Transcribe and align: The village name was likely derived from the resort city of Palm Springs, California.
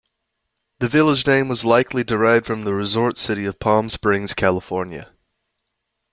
The 0.79 0.87
village 0.87 1.27
name 1.27 1.47
was 1.47 1.63
likely 1.63 2.03
derived 2.03 2.47
from 2.47 2.63
the 2.63 2.73
resort 2.73 3.17
city 3.17 3.45
of 3.45 3.59
Palm 3.59 3.87
Springs, 3.87 4.33
California. 4.33 5.11